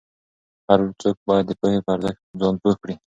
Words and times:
هر 0.69 0.79
څوک 1.01 1.17
باید 1.27 1.45
د 1.47 1.51
پوهې 1.59 1.79
په 1.85 1.91
ارزښت 1.95 2.21
ځان 2.39 2.55
پوه 2.61 2.75
کړي. 2.81 2.95